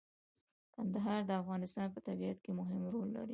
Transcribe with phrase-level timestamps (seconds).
[0.75, 3.29] کندهار د افغانستان په طبیعت کې مهم رول لري.